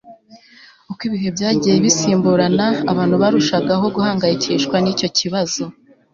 [0.91, 5.63] uko ibihe byagiye bisimburana, abantu barushagaho guhangayikishwa nicyo kibazo